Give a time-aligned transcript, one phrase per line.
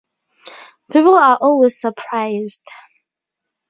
[0.91, 2.63] People are always surprised.